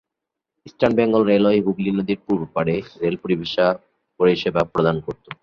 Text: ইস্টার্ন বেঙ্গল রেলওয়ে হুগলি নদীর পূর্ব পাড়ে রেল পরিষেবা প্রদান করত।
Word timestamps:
ইস্টার্ন 0.65 0.93
বেঙ্গল 0.97 1.21
রেলওয়ে 1.25 1.63
হুগলি 1.65 1.91
নদীর 1.91 2.19
পূর্ব 2.25 2.41
পাড়ে 2.55 2.75
রেল 3.01 3.15
পরিষেবা 4.19 4.61
প্রদান 4.73 4.95
করত। 5.05 5.25